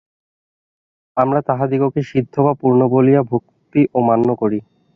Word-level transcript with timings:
আমরা 1.17 1.39
তাঁহাদিগকে 1.47 2.01
সিদ্ধ 2.11 2.35
বা 2.45 2.53
পূর্ণ 2.61 2.81
বলিয়া 2.93 3.21
ভক্তি 3.31 3.81
ও 3.93 3.99
মান্য 4.09 4.27
করি। 4.41 4.59